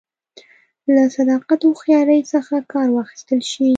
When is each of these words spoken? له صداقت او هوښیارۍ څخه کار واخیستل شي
له 0.93 1.03
صداقت 1.15 1.59
او 1.63 1.71
هوښیارۍ 1.75 2.21
څخه 2.33 2.55
کار 2.71 2.87
واخیستل 2.91 3.39
شي 3.51 3.67